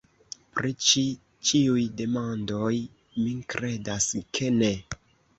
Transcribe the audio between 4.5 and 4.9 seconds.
ne.